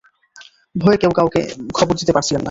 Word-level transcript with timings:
ভয়ে 0.75 0.97
কেউ 0.97 1.11
কাউকে 1.17 1.41
খবর 1.77 1.93
দিতে 1.97 2.13
পারছিলেন 2.15 2.35
না। 2.35 2.39